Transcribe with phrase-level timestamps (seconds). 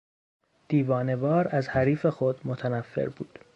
[0.67, 3.39] دیوانهوار از حریف خود متنفر بود.